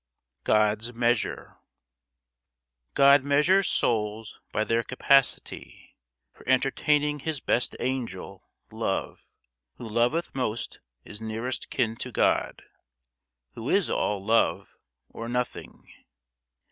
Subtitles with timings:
[0.45, 1.57] GOD'S MEASURE
[2.95, 5.95] God measures souls by their capacity
[6.33, 9.27] For entertaining his best Angel, Love.
[9.75, 12.63] Who loveth most is nearest kin to God,
[13.53, 14.75] Who is all Love,
[15.11, 15.85] or Nothing.